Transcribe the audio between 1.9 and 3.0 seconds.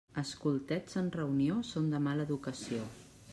de mala educació.